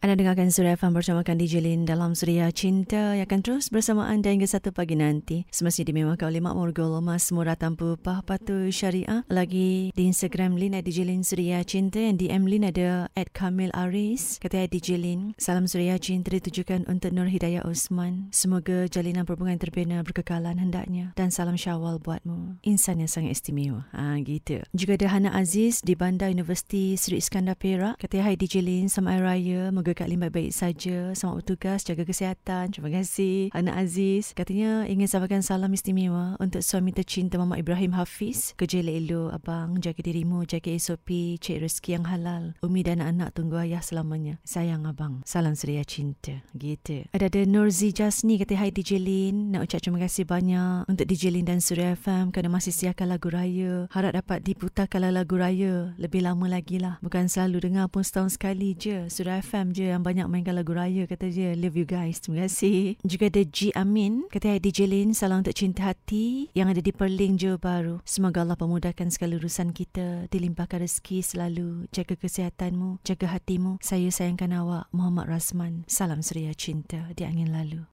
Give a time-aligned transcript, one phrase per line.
[0.00, 4.32] Anda dengarkan Suria FM bersamakan DJ Lin dalam Suria Cinta yang akan terus bersama anda
[4.32, 5.44] hingga satu pagi nanti.
[5.52, 9.28] Semestinya dimewahkan oleh Makmur Gol Mas Murah Tanpa Pah Patu Syariah.
[9.28, 13.68] Lagi di Instagram Lin at DJ Lin Suria Cinta yang DM Lin ada at Kamil
[13.76, 14.40] Aris.
[14.40, 18.32] Kata DJ Lin, salam Suria Cinta ditujukan untuk Nur Hidayah Osman.
[18.32, 21.12] Semoga jalinan perhubungan terbina berkekalan hendaknya.
[21.12, 22.39] Dan salam syawal buatmu.
[22.60, 23.88] Insan yang sangat istimewa.
[23.96, 24.60] Ha, gitu.
[24.76, 27.96] Juga ada Hana Aziz di Bandar Universiti Sri Iskandar Perak.
[27.96, 29.60] Kata hai DJ Lin, selamat hari raya.
[29.72, 31.16] Moga Kak Lim baik-baik saja.
[31.16, 32.68] Selamat bertugas, jaga kesihatan.
[32.68, 33.48] Terima kasih.
[33.56, 38.52] Anak Aziz katanya ingin sampaikan salam istimewa untuk suami tercinta Mama Ibrahim Hafiz.
[38.60, 42.44] Kerja elok abang, jaga dirimu, jaga SOP, cek rezeki yang halal.
[42.60, 44.36] Umi dan anak-anak tunggu ayah selamanya.
[44.44, 45.24] Sayang abang.
[45.24, 46.44] Salam seria cinta.
[46.52, 47.08] Gitu.
[47.16, 49.56] Ada ada Nurzi Jasni kata hai DJ Lin.
[49.56, 53.26] Nak ucap terima kasih banyak untuk DJ Lin dan Surya FM kerana masih siarkan lagu
[53.26, 53.90] raya.
[53.90, 57.02] Harap dapat diputarkan lagu raya lebih lama lagi lah.
[57.02, 59.10] Bukan selalu dengar pun setahun sekali je.
[59.10, 62.44] Surya FM je je yang banyak mainkan lagu raya kata dia love you guys terima
[62.44, 66.92] kasih juga ada G Amin kata DJ Lin salam untuk cinta hati yang ada di
[66.92, 73.32] Perling Johor Baru semoga Allah pemudahkan segala urusan kita dilimpahkan rezeki selalu jaga kesihatanmu jaga
[73.32, 77.88] hatimu saya sayangkan awak Muhammad Rasman salam seria cinta di angin lalu